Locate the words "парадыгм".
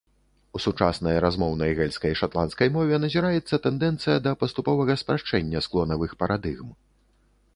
6.25-6.69